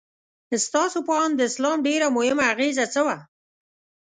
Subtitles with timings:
[0.65, 3.17] ستاسو په اند د اسلام ډېره مهمه اغیزه څه وه؟